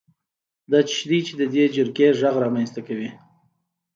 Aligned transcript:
دا 0.71 0.79
څه 0.87 0.91
شی 0.95 1.05
دی 1.09 1.19
چې 1.27 1.33
د 1.39 1.41
دې 1.53 1.63
جرقې 1.73 2.07
غږ 2.19 2.35
رامنځته 2.43 2.81
کوي؟ 2.87 3.09